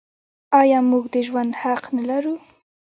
آیا 0.59 0.79
موږ 0.89 1.03
د 1.13 1.15
ژوند 1.27 1.51
حق 1.61 1.83
نلرو؟ 1.95 2.35